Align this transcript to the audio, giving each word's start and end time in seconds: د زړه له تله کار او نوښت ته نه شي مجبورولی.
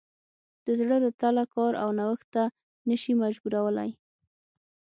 د 0.65 0.67
زړه 0.79 0.97
له 1.03 1.09
تله 1.21 1.43
کار 1.53 1.73
او 1.83 1.89
نوښت 1.99 2.27
ته 2.33 2.43
نه 2.87 2.95
شي 3.01 3.13
مجبورولی. 3.23 3.89